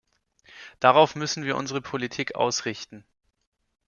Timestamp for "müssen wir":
1.15-1.55